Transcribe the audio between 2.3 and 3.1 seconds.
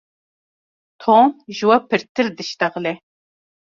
dişitexile.